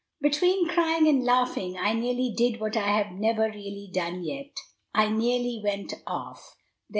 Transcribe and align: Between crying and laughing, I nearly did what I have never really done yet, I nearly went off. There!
Between 0.19 0.67
crying 0.67 1.07
and 1.07 1.23
laughing, 1.23 1.77
I 1.77 1.93
nearly 1.93 2.33
did 2.35 2.59
what 2.59 2.75
I 2.75 2.87
have 2.97 3.11
never 3.11 3.43
really 3.51 3.87
done 3.93 4.23
yet, 4.23 4.57
I 4.95 5.09
nearly 5.09 5.61
went 5.63 5.93
off. 6.07 6.55
There! 6.87 6.87